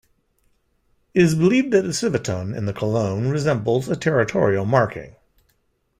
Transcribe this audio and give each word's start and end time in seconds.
It 1.13 1.21
is 1.21 1.35
believed 1.35 1.71
that 1.73 1.83
the 1.83 1.89
civetone 1.93 2.57
in 2.57 2.65
the 2.65 2.73
cologne 2.73 3.27
resembles 3.27 3.87
a 3.87 3.95
territorial 3.95 4.65
marking. 4.65 5.15